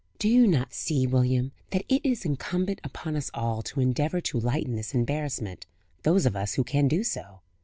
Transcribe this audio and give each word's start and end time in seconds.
Do 0.17 0.27
you 0.27 0.47
not 0.47 0.73
see, 0.73 1.05
William, 1.05 1.51
that 1.69 1.83
it 1.87 2.01
is 2.03 2.25
incumbent 2.25 2.81
upon 2.83 3.15
us 3.15 3.29
all 3.35 3.61
to 3.61 3.79
endeavour 3.79 4.19
to 4.21 4.39
lighten 4.39 4.75
this 4.75 4.95
embarrassment, 4.95 5.67
those 6.01 6.25
of 6.25 6.35
us 6.35 6.55
who 6.55 6.63
can 6.63 6.87
do 6.87 7.03
so? 7.03 7.41